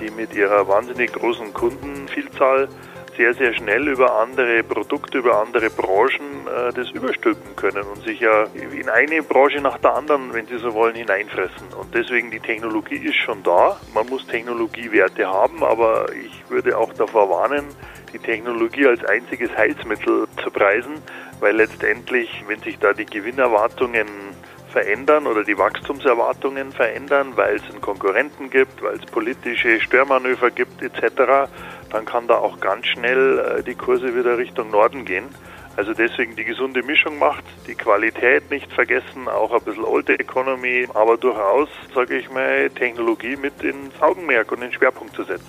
die 0.02 0.12
mit 0.12 0.34
ihrer 0.34 0.68
wahnsinnig 0.68 1.14
großen 1.14 1.54
Kundenvielzahl 1.54 2.68
sehr, 3.18 3.34
sehr 3.34 3.54
schnell 3.54 3.88
über 3.88 4.20
andere 4.20 4.64
Produkte, 4.64 5.18
über 5.18 5.42
andere 5.42 5.70
Branchen 5.70 6.48
äh, 6.48 6.72
das 6.74 6.90
überstülpen 6.92 7.56
können 7.56 7.84
und 7.84 8.04
sich 8.04 8.20
ja 8.20 8.46
in 8.54 8.88
eine 8.90 9.24
Branche 9.24 9.60
nach 9.60 9.80
der 9.80 9.96
anderen, 9.96 10.34
wenn 10.34 10.46
Sie 10.46 10.58
so 10.58 10.74
wollen, 10.74 10.96
hineinfressen. 10.96 11.74
Und 11.80 11.94
deswegen 11.94 12.32
die 12.32 12.40
Technologie 12.40 12.98
ist 12.98 13.16
schon 13.16 13.44
da. 13.44 13.78
Man 13.94 14.08
muss 14.08 14.26
Technologiewerte 14.28 15.28
haben, 15.28 15.64
aber 15.64 16.06
ich 16.14 16.50
würde 16.50 16.78
auch 16.78 16.94
davor 16.94 17.30
warnen, 17.30 17.66
die 18.14 18.20
Technologie 18.20 18.88
als 18.88 19.04
einziges 19.04 19.56
Heilsmittel 19.58 20.28
zu 20.42 20.52
preisen, 20.52 21.02
weil 21.40 21.56
letztendlich, 21.56 22.44
wenn 22.48 22.60
sich 22.60 22.78
da 22.80 22.94
die 22.94 23.06
Gewinnerwartungen 23.06 24.08
verändern 24.72 25.28
oder 25.28 25.44
die 25.44 25.58
Wachstumserwartungen 25.58 26.72
verändern, 26.72 27.34
weil 27.36 27.56
es 27.56 27.64
einen 27.70 27.82
Konkurrenten 27.82 28.50
gibt, 28.50 28.82
weil 28.82 28.96
es 28.96 29.06
politische 29.06 29.80
Störmanöver 29.82 30.52
gibt 30.52 30.82
etc., 30.82 31.50
dann 31.90 32.06
kann 32.06 32.28
da 32.28 32.36
auch 32.38 32.60
ganz 32.60 32.86
schnell 32.88 33.40
äh, 33.40 33.64
die 33.64 33.76
Kurse 33.76 34.16
wieder 34.16 34.38
Richtung 34.38 34.72
Norden 34.72 35.06
gehen. 35.06 35.26
Also 35.76 35.94
deswegen 35.94 36.36
die 36.36 36.44
gesunde 36.44 36.82
Mischung 36.82 37.20
macht, 37.20 37.44
die 37.68 37.76
Qualität 37.76 38.50
nicht 38.50 38.74
vergessen, 38.74 39.28
auch 39.28 39.54
ein 39.54 39.62
bisschen 39.62 39.84
Old 39.84 40.10
Economy, 40.10 40.88
aber 40.94 41.18
durchaus, 41.18 41.70
sage 41.94 42.18
ich 42.18 42.32
mal, 42.32 42.70
Technologie 42.72 43.36
mit 43.36 43.62
ins 43.62 44.02
Augenmerk 44.02 44.52
und 44.52 44.58
in 44.58 44.70
den 44.70 44.74
Schwerpunkt 44.74 45.16
zu 45.16 45.24
setzen. 45.24 45.46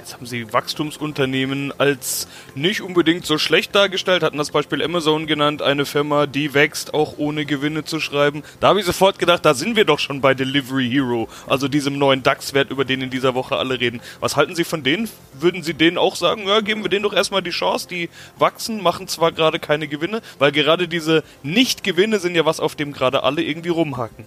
Jetzt 0.00 0.14
haben 0.14 0.24
sie 0.24 0.50
Wachstumsunternehmen 0.50 1.74
als 1.78 2.26
nicht 2.54 2.80
unbedingt 2.80 3.26
so 3.26 3.36
schlecht 3.36 3.74
dargestellt, 3.74 4.22
hatten 4.22 4.38
das 4.38 4.50
Beispiel 4.50 4.82
Amazon 4.82 5.26
genannt, 5.26 5.60
eine 5.60 5.84
Firma, 5.84 6.26
die 6.26 6.54
wächst, 6.54 6.94
auch 6.94 7.18
ohne 7.18 7.44
Gewinne 7.44 7.84
zu 7.84 8.00
schreiben. 8.00 8.42
Da 8.60 8.68
habe 8.68 8.80
ich 8.80 8.86
sofort 8.86 9.18
gedacht, 9.18 9.44
da 9.44 9.52
sind 9.52 9.76
wir 9.76 9.84
doch 9.84 9.98
schon 9.98 10.22
bei 10.22 10.32
Delivery 10.32 10.88
Hero, 10.88 11.28
also 11.46 11.68
diesem 11.68 11.98
neuen 11.98 12.22
DAX-Wert, 12.22 12.70
über 12.70 12.86
den 12.86 13.02
in 13.02 13.10
dieser 13.10 13.34
Woche 13.34 13.56
alle 13.56 13.78
reden. 13.78 14.00
Was 14.20 14.36
halten 14.36 14.54
Sie 14.54 14.64
von 14.64 14.82
denen? 14.82 15.06
Würden 15.34 15.62
Sie 15.62 15.74
denen 15.74 15.98
auch 15.98 16.16
sagen, 16.16 16.48
ja, 16.48 16.60
geben 16.60 16.82
wir 16.82 16.88
denen 16.88 17.02
doch 17.02 17.12
erstmal 17.12 17.42
die 17.42 17.50
Chance, 17.50 17.86
die 17.86 18.08
wachsen, 18.38 18.82
machen 18.82 19.06
zwar 19.06 19.32
gerade 19.32 19.58
keine 19.58 19.86
Gewinne, 19.86 20.22
weil 20.38 20.50
gerade 20.50 20.88
diese 20.88 21.24
Nicht-Gewinne 21.42 22.20
sind 22.20 22.34
ja 22.34 22.46
was, 22.46 22.58
auf 22.58 22.74
dem 22.74 22.94
gerade 22.94 23.22
alle 23.22 23.42
irgendwie 23.42 23.68
rumhaken. 23.68 24.24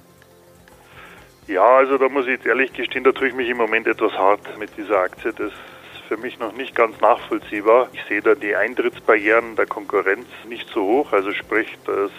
Ja, 1.48 1.78
also 1.78 1.98
da 1.98 2.08
muss 2.08 2.26
ich 2.26 2.32
jetzt 2.32 2.46
ehrlich 2.46 2.72
gestehen, 2.72 3.04
da 3.04 3.12
tue 3.12 3.28
ich 3.28 3.34
mich 3.34 3.50
im 3.50 3.58
Moment 3.58 3.86
etwas 3.86 4.14
hart 4.14 4.58
mit 4.58 4.78
dieser 4.78 5.00
Aktie. 5.00 5.34
Das 5.34 5.48
ist 5.48 6.04
für 6.08 6.16
mich 6.16 6.40
noch 6.40 6.54
nicht 6.54 6.74
ganz 6.74 7.00
nachvollziehbar. 7.02 7.90
Ich 7.92 8.02
sehe 8.06 8.22
da 8.22 8.34
die 8.34 8.56
Eintrittsbarrieren 8.56 9.58
der 9.58 9.66
Konkurrenz 9.66 10.26
nicht 10.48 10.70
so 10.70 10.82
hoch. 10.82 11.12
Also 11.12 11.34
sprich, 11.34 11.68
dass 11.86 12.12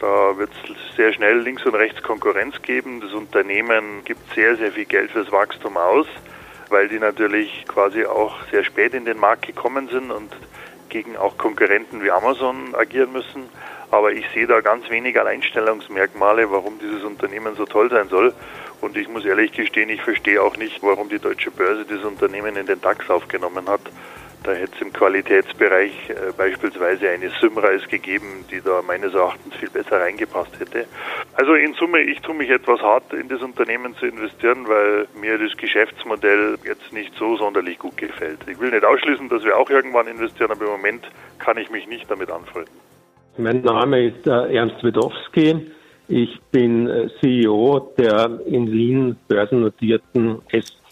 da 0.00 0.36
wird 0.36 0.50
es 0.64 0.96
sehr 0.96 1.12
schnell 1.12 1.38
links 1.38 1.64
und 1.64 1.76
rechts 1.76 2.02
Konkurrenz 2.02 2.60
geben. 2.62 3.00
Das 3.00 3.12
Unternehmen 3.12 4.02
gibt 4.04 4.34
sehr, 4.34 4.56
sehr 4.56 4.72
viel 4.72 4.86
Geld 4.86 5.12
fürs 5.12 5.30
Wachstum 5.30 5.76
aus, 5.76 6.08
weil 6.70 6.88
die 6.88 6.98
natürlich 6.98 7.64
quasi 7.68 8.04
auch 8.04 8.34
sehr 8.50 8.64
spät 8.64 8.94
in 8.94 9.04
den 9.04 9.18
Markt 9.18 9.46
gekommen 9.46 9.88
sind 9.88 10.10
und 10.10 10.34
gegen 10.88 11.16
auch 11.16 11.38
Konkurrenten 11.38 12.02
wie 12.02 12.10
Amazon 12.10 12.74
agieren 12.74 13.12
müssen. 13.12 13.48
Aber 13.92 14.10
ich 14.10 14.24
sehe 14.30 14.46
da 14.46 14.62
ganz 14.62 14.88
wenig 14.88 15.20
Alleinstellungsmerkmale, 15.20 16.50
warum 16.50 16.78
dieses 16.78 17.04
Unternehmen 17.04 17.54
so 17.56 17.66
toll 17.66 17.90
sein 17.90 18.08
soll. 18.08 18.32
Und 18.80 18.96
ich 18.96 19.06
muss 19.06 19.26
ehrlich 19.26 19.52
gestehen, 19.52 19.90
ich 19.90 20.00
verstehe 20.00 20.42
auch 20.42 20.56
nicht, 20.56 20.82
warum 20.82 21.10
die 21.10 21.18
deutsche 21.18 21.50
Börse 21.50 21.84
dieses 21.84 22.02
Unternehmen 22.02 22.56
in 22.56 22.64
den 22.64 22.80
DAX 22.80 23.10
aufgenommen 23.10 23.68
hat. 23.68 23.82
Da 24.44 24.52
hätte 24.52 24.72
es 24.74 24.80
im 24.80 24.94
Qualitätsbereich 24.94 26.08
äh, 26.08 26.32
beispielsweise 26.34 27.10
eine 27.10 27.30
Symrise 27.38 27.86
gegeben, 27.86 28.46
die 28.50 28.62
da 28.62 28.80
meines 28.80 29.12
Erachtens 29.12 29.54
viel 29.56 29.68
besser 29.68 30.00
reingepasst 30.00 30.58
hätte. 30.58 30.86
Also 31.34 31.52
in 31.52 31.74
Summe, 31.74 32.00
ich 32.00 32.20
tue 32.22 32.34
mich 32.34 32.48
etwas 32.48 32.80
hart 32.80 33.12
in 33.12 33.28
das 33.28 33.42
Unternehmen 33.42 33.94
zu 33.96 34.06
investieren, 34.06 34.66
weil 34.68 35.06
mir 35.20 35.36
das 35.36 35.54
Geschäftsmodell 35.58 36.56
jetzt 36.64 36.94
nicht 36.94 37.14
so 37.16 37.36
sonderlich 37.36 37.78
gut 37.78 37.98
gefällt. 37.98 38.40
Ich 38.48 38.58
will 38.58 38.70
nicht 38.70 38.86
ausschließen, 38.86 39.28
dass 39.28 39.44
wir 39.44 39.58
auch 39.58 39.68
irgendwann 39.68 40.06
investieren, 40.06 40.50
aber 40.50 40.64
im 40.64 40.70
Moment 40.70 41.04
kann 41.38 41.58
ich 41.58 41.70
mich 41.70 41.86
nicht 41.86 42.10
damit 42.10 42.30
anfreunden. 42.30 42.91
Mein 43.38 43.62
Name 43.62 44.08
ist 44.08 44.26
äh, 44.26 44.54
Ernst 44.54 44.82
Wedowski. 44.82 45.72
Ich 46.08 46.40
bin 46.50 46.86
äh, 46.86 47.08
CEO 47.20 47.92
der 47.96 48.40
in 48.46 48.70
Wien 48.70 49.16
börsennotierten 49.26 50.42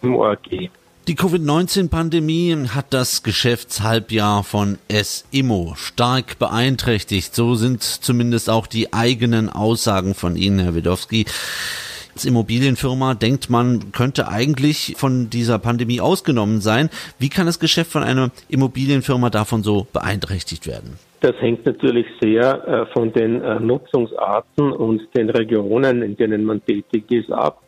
SMO 0.01 0.25
AG. 0.25 0.71
Die 1.07 1.15
Covid-19-Pandemie 1.15 2.69
hat 2.69 2.87
das 2.91 3.23
Geschäftshalbjahr 3.23 4.45
von 4.45 4.79
SIMO 4.89 5.75
stark 5.77 6.39
beeinträchtigt. 6.39 7.35
So 7.35 7.57
sind 7.57 7.83
zumindest 7.83 8.49
auch 8.49 8.67
die 8.67 8.93
eigenen 8.93 9.49
Aussagen 9.49 10.15
von 10.15 10.37
Ihnen, 10.37 10.61
Herr 10.61 10.75
Wedowski. 10.75 11.27
Als 12.15 12.25
Immobilienfirma 12.25 13.15
denkt 13.15 13.51
man, 13.51 13.93
könnte 13.93 14.29
eigentlich 14.29 14.95
von 14.97 15.31
dieser 15.31 15.59
Pandemie 15.59 16.01
ausgenommen 16.01 16.61
sein. 16.61 16.91
Wie 17.19 17.29
kann 17.29 17.47
das 17.47 17.61
Geschäft 17.61 17.93
von 17.93 18.03
einer 18.03 18.31
Immobilienfirma 18.49 19.31
davon 19.31 19.63
so 19.63 19.87
beeinträchtigt 19.93 20.67
werden? 20.67 20.99
Das 21.21 21.35
hängt 21.41 21.67
natürlich 21.67 22.07
sehr 22.21 22.67
äh, 22.67 22.87
von 22.95 23.13
den 23.13 23.43
äh, 23.43 23.61
Nutzungsarten 23.61 24.73
und 24.73 25.03
den 25.15 25.29
Regionen, 25.29 26.03
in 26.03 26.17
denen 26.17 26.45
man 26.45 26.65
tätig 26.65 27.05
ist, 27.11 27.31
ab. 27.31 27.63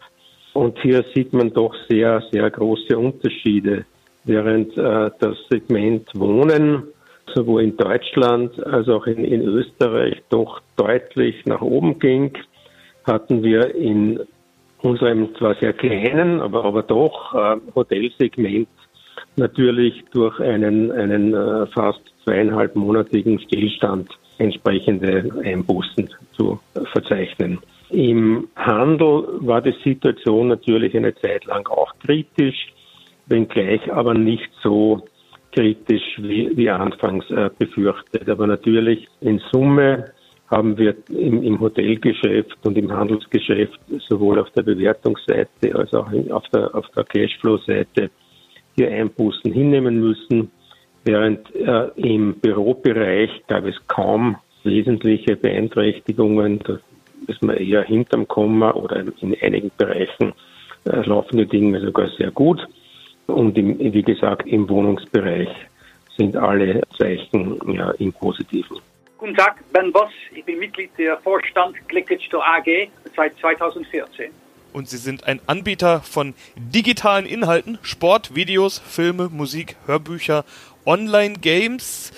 Und 0.55 0.79
hier 0.81 1.05
sieht 1.15 1.33
man 1.33 1.53
doch 1.53 1.75
sehr, 1.89 2.23
sehr 2.33 2.51
große 2.51 2.97
Unterschiede. 2.97 3.85
Während 4.25 4.77
äh, 4.79 5.11
das 5.19 5.37
Segment 5.51 6.09
Wohnen 6.15 6.85
sowohl 7.35 7.63
in 7.63 7.77
Deutschland 7.77 8.65
als 8.67 8.89
auch 8.89 9.07
in, 9.07 9.25
in 9.25 9.43
Österreich 9.43 10.23
doch 10.31 10.61
deutlich 10.77 11.45
nach 11.45 11.61
oben 11.61 11.99
ging, 11.99 12.33
hatten 13.05 13.43
wir 13.43 13.75
in 13.75 14.21
unserem 14.83 15.35
zwar 15.37 15.55
sehr 15.55 15.73
kleinen, 15.73 16.41
aber, 16.41 16.65
aber 16.65 16.83
doch 16.83 17.35
äh, 17.35 17.57
Hotelsegment 17.75 18.69
natürlich 19.37 20.05
durch 20.13 20.39
einen, 20.41 20.91
einen 20.93 21.35
äh, 21.35 21.67
fast 21.67 22.01
zweieinhalbmonatigen 22.25 23.39
Stillstand 23.41 24.11
entsprechende 24.39 25.31
Einbußen 25.45 26.11
zu 26.33 26.59
verzeichnen. 26.93 27.59
Im 27.91 28.49
Handel 28.57 29.27
war 29.41 29.61
die 29.61 29.75
Situation 29.85 30.49
natürlich 30.49 30.97
eine 30.97 31.15
Zeit 31.15 31.45
lang 31.45 31.67
auch 31.69 31.93
kritisch, 32.05 32.73
wenngleich 33.27 33.93
aber 33.93 34.15
nicht 34.15 34.51
so 34.63 35.03
kritisch 35.53 36.03
wie, 36.19 36.57
wie 36.57 36.71
anfangs 36.71 37.31
äh, 37.31 37.51
befürchtet. 37.59 38.29
Aber 38.29 38.47
natürlich 38.47 39.07
in 39.21 39.41
Summe 39.53 40.13
haben 40.53 40.77
wir 40.77 40.95
im, 41.09 41.43
im, 41.43 41.59
Hotelgeschäft 41.59 42.59
und 42.65 42.77
im 42.77 42.93
Handelsgeschäft 42.93 43.81
sowohl 44.09 44.39
auf 44.39 44.51
der 44.51 44.63
Bewertungsseite 44.63 45.75
als 45.75 45.93
auch 45.95 46.13
auf 46.31 46.47
der, 46.53 46.75
auf 46.75 46.87
der 46.95 47.05
Cashflow-Seite 47.05 48.11
hier 48.77 48.91
Einbußen 48.91 49.51
hinnehmen 49.51 49.99
müssen, 50.01 50.51
während 51.05 51.55
äh, 51.55 51.89
im 51.97 52.35
Bürobereich 52.35 53.31
gab 53.49 53.65
es 53.65 53.77
kaum 53.89 54.37
wesentliche 54.63 55.37
Beeinträchtigungen. 55.37 56.59
Da 56.59 56.79
ist 57.29 57.43
man 57.43 57.57
eher 57.57 57.83
hinterm 57.85 58.29
Komma 58.29 58.73
oder 58.73 59.05
in 59.21 59.37
einigen 59.41 59.71
Bereichen 59.79 60.35
äh, 60.85 61.01
laufen 61.07 61.39
die 61.39 61.47
Dinge 61.47 61.81
sogar 61.81 62.09
sehr 62.19 62.31
gut. 62.31 62.61
Und 63.27 63.57
im, 63.57 63.79
wie 63.79 64.03
gesagt, 64.03 64.47
im 64.47 64.69
Wohnungsbereich 64.69 65.49
sind 66.19 66.37
alle 66.37 66.83
Zeichen 66.99 67.59
ja, 67.73 67.91
im 67.93 68.13
Positiven. 68.13 68.79
Guten 69.23 69.37
Tag, 69.37 69.63
Ben 69.73 69.93
Boss. 69.93 70.11
Ich 70.35 70.45
bin 70.45 70.59
Mitglied 70.59 70.91
der 70.99 71.17
Vorstand 71.19 71.77
Click 71.89 72.09
Digital 72.09 72.41
AG 72.41 72.89
seit 73.15 73.39
2014 73.39 74.33
und 74.73 74.89
sie 74.89 74.97
sind 74.97 75.23
ein 75.29 75.41
Anbieter 75.47 76.01
von 76.01 76.35
digitalen 76.57 77.25
Inhalten, 77.25 77.79
Sport, 77.83 78.35
Videos, 78.35 78.81
Filme, 78.81 79.29
Musik, 79.29 79.77
Hörbücher, 79.87 80.45
Online-Games. 80.87 82.11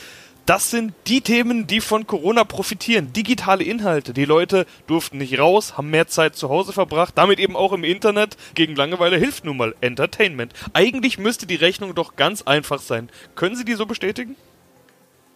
Das 0.46 0.70
sind 0.70 0.94
die 1.06 1.20
Themen, 1.20 1.66
die 1.66 1.82
von 1.82 2.06
Corona 2.06 2.44
profitieren. 2.44 3.12
Digitale 3.12 3.64
Inhalte. 3.64 4.14
Die 4.14 4.24
Leute 4.24 4.64
durften 4.86 5.18
nicht 5.18 5.38
raus, 5.38 5.76
haben 5.76 5.90
mehr 5.90 6.06
Zeit 6.06 6.36
zu 6.36 6.48
Hause 6.48 6.72
verbracht, 6.72 7.18
damit 7.18 7.38
eben 7.38 7.54
auch 7.54 7.74
im 7.74 7.84
Internet. 7.84 8.38
Gegen 8.54 8.76
Langeweile 8.76 9.18
hilft 9.18 9.44
nun 9.44 9.58
mal 9.58 9.74
Entertainment. 9.82 10.54
Eigentlich 10.72 11.18
müsste 11.18 11.46
die 11.46 11.56
Rechnung 11.56 11.94
doch 11.94 12.16
ganz 12.16 12.40
einfach 12.40 12.80
sein. 12.80 13.10
Können 13.34 13.56
Sie 13.56 13.66
die 13.66 13.74
so 13.74 13.84
bestätigen? 13.84 14.36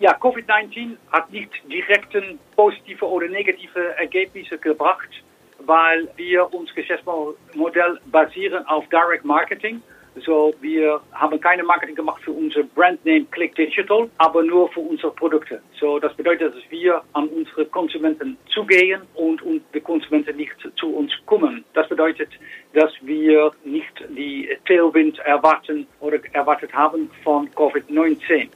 Ja, 0.00 0.12
Covid-19 0.16 0.96
hat 1.10 1.30
nicht 1.32 1.50
direkten 1.70 2.38
positive 2.54 3.04
oder 3.04 3.28
negative 3.28 3.96
Ergebnisse 3.96 4.58
gebracht 4.58 5.10
weil 5.58 6.08
wir 6.16 6.52
unser 6.52 6.74
Geschäftsmodell 6.74 8.00
basieren 8.06 8.66
auf 8.66 8.88
Direct 8.88 9.24
Marketing. 9.24 9.82
So, 10.24 10.52
wir 10.60 11.00
haben 11.12 11.40
keine 11.40 11.62
Marketing 11.62 11.94
gemacht 11.94 12.20
für 12.24 12.32
unser 12.32 12.64
Brandname 12.64 13.26
Click 13.26 13.54
Digital, 13.54 14.10
aber 14.18 14.42
nur 14.42 14.68
für 14.70 14.80
unsere 14.80 15.12
Produkte. 15.12 15.62
So, 15.78 16.00
das 16.00 16.12
bedeutet, 16.14 16.56
dass 16.56 16.70
wir 16.70 17.02
an 17.12 17.28
unsere 17.28 17.66
Konsumenten 17.66 18.36
zugehen 18.52 19.02
und, 19.14 19.40
und 19.42 19.62
die 19.72 19.80
Konsumenten 19.80 20.36
nicht 20.36 20.56
zu 20.76 20.88
uns 20.88 21.12
kommen. 21.26 21.64
Das 21.74 21.88
bedeutet, 21.88 22.30
dass 22.72 22.90
wir 23.02 23.52
nicht 23.64 23.92
die 24.08 24.48
Tailwind 24.66 25.20
erwarten 25.20 25.86
oder 26.00 26.18
erwartet 26.32 26.72
haben 26.72 27.10
von 27.22 27.48
Covid-19. 27.50 28.48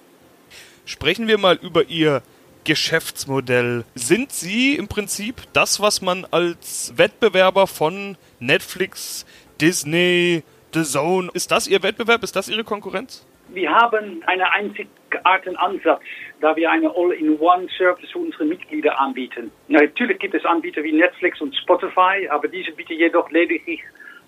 Sprechen 0.85 1.29
wir 1.29 1.39
mal 1.39 1.59
über 1.63 1.85
Ihr 1.89 2.23
Geschäftsmodell. 2.65 3.85
Sind 3.95 4.33
Sie 4.33 4.77
im 4.77 4.89
Prinzip 4.89 5.37
das, 5.53 5.81
was 5.81 6.03
man 6.03 6.27
als 6.31 6.93
Wettbewerber 6.97 7.67
von 7.67 8.17
Netflix, 8.41 9.27
Disney, 9.61 10.43
The 10.73 10.83
Zone, 10.83 11.31
ist 11.35 11.51
das 11.51 11.69
Ihr 11.69 11.83
Wettbewerb? 11.83 12.23
Ist 12.23 12.35
das 12.35 12.49
Ihre 12.49 12.65
Konkurrenz? 12.65 13.27
Wir 13.49 13.71
haben 13.71 14.23
einen 14.27 14.43
einzigartigen 14.43 15.57
Ansatz, 15.57 16.03
da 16.41 16.57
wir 16.57 16.71
eine 16.71 16.89
All-in-One-Service 16.89 18.11
für 18.11 18.19
unsere 18.19 18.45
Mitglieder 18.45 18.99
anbieten. 18.99 19.51
Natürlich 19.69 20.19
gibt 20.19 20.35
es 20.35 20.45
Anbieter 20.45 20.83
wie 20.83 20.93
Netflix 20.93 21.41
und 21.41 21.55
Spotify, 21.57 22.27
aber 22.31 22.49
diese 22.49 22.73
bieten 22.73 22.95
jedoch 22.95 23.31
lediglich 23.31 23.81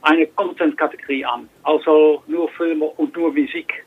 eine 0.02 0.26
Content-Kategorie 0.26 1.24
an, 1.24 1.48
also 1.62 2.22
nur 2.26 2.50
Filme 2.50 2.84
und 2.84 3.16
nur 3.16 3.32
Musik. 3.32 3.84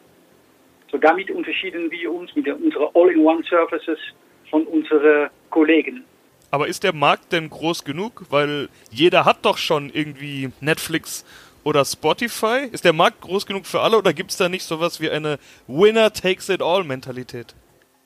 So 0.91 0.98
damit 0.98 1.29
unterschieden 1.32 1.91
wir 1.91 2.12
uns 2.12 2.34
mit 2.36 2.48
unseren 2.48 2.88
All-in-One-Services 2.94 4.00
von 4.50 4.65
unseren 4.67 5.29
Kollegen. 5.50 6.03
Aber 6.50 6.67
ist 6.67 6.84
der 6.84 6.94
Markt 6.94 7.34
denn 7.34 7.50
groß 7.50 7.84
genug? 7.84 8.24
Weil 8.29 8.70
jeder 8.89 9.25
hat 9.25 9.44
doch 9.44 9.58
schon 9.58 9.89
irgendwie 9.89 10.51
Netflix 10.62 11.25
oder 11.65 11.84
Spotify. 11.84 12.70
Ist 12.72 12.86
der 12.86 12.94
Markt 12.94 13.20
groß 13.22 13.46
genug 13.46 13.65
für 13.65 13.82
alle 13.82 13.98
oder 13.98 14.13
gibt 14.13 14.32
es 14.32 14.38
da 14.38 14.48
nicht 14.48 14.63
sowas 14.63 15.01
wie 15.01 15.10
eine 15.10 15.38
Winner 15.67 16.13
takes 16.13 16.48
it 16.48 16.62
all 16.62 16.86
Mentalität? 16.86 17.53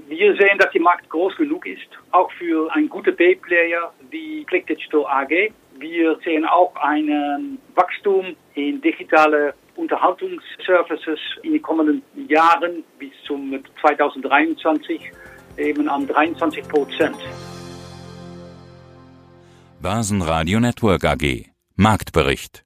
Wir 0.07 0.35
sehen, 0.35 0.57
dass 0.57 0.71
der 0.71 0.81
Markt 0.81 1.07
groß 1.09 1.35
genug 1.35 1.67
ist, 1.67 1.87
auch 2.11 2.31
für 2.33 2.73
einen 2.73 2.89
guten 2.89 3.15
B-Player 3.15 3.93
wie 4.09 4.43
Click 4.45 4.65
Digital 4.65 5.05
AG. 5.05 5.51
Wir 5.77 6.17
sehen 6.25 6.43
auch 6.45 6.75
ein 6.75 7.59
Wachstum 7.75 8.35
in 8.55 8.81
digitale 8.81 9.53
Unterhaltungsservices 9.75 11.19
in 11.43 11.53
den 11.53 11.61
kommenden 11.61 12.03
Jahren 12.27 12.83
bis 12.99 13.11
zum 13.25 13.57
2023 13.81 15.11
eben 15.57 15.89
an 15.89 16.07
23 16.07 16.67
Prozent. 16.67 17.17
Börsenradio 19.81 20.59
Network 20.59 21.05
AG 21.05 21.51
Marktbericht 21.75 22.63